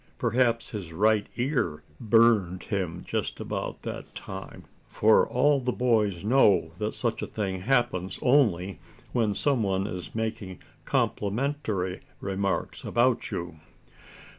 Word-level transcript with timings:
Perhaps 0.17 0.69
his 0.71 0.91
right 0.93 1.27
ear 1.37 1.83
burned 1.99 2.63
him 2.63 3.03
just 3.05 3.39
about 3.39 3.83
that 3.83 4.15
time, 4.15 4.63
for 4.89 5.27
all 5.29 5.59
boys 5.59 6.23
know 6.23 6.71
that 6.79 6.95
such 6.95 7.21
a 7.21 7.27
thing 7.27 7.59
happens 7.61 8.17
only 8.23 8.79
when 9.13 9.35
some 9.35 9.61
one 9.61 9.85
is 9.85 10.15
making 10.15 10.57
complimentary 10.85 12.01
remarks 12.19 12.83
about 12.83 13.29
you. 13.29 13.59